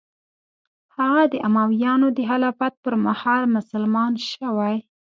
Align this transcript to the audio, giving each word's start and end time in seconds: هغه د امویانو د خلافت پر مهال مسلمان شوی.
هغه 0.97 1.23
د 1.33 1.35
امویانو 1.47 2.07
د 2.17 2.19
خلافت 2.29 2.73
پر 2.83 2.93
مهال 3.05 3.43
مسلمان 3.55 4.13
شوی. 4.29 4.75